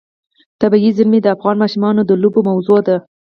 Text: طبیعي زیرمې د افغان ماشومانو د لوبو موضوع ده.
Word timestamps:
طبیعي 0.61 0.89
زیرمې 0.97 1.19
د 1.21 1.27
افغان 1.35 1.55
ماشومانو 1.63 2.01
د 2.05 2.11
لوبو 2.21 2.39
موضوع 2.49 2.79
ده. 2.87 2.97